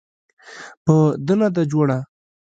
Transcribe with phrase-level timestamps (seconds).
[0.85, 0.95] په
[1.25, 1.97] ده نه ده جوړه.